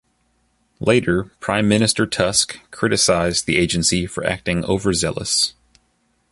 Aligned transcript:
Later, 0.79 1.25
Prime 1.39 1.67
Minister 1.69 2.07
Tusk 2.07 2.57
criticized 2.71 3.45
the 3.45 3.57
agency 3.57 4.07
for 4.07 4.25
acting 4.25 4.65
overzealous. 4.65 5.53